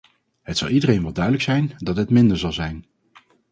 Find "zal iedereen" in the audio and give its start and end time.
0.57-1.01